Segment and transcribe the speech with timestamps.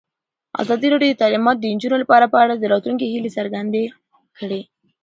[0.61, 3.83] ازادي راډیو د تعلیمات د نجونو لپاره په اړه د راتلونکي هیلې څرګندې
[4.37, 4.61] کړې.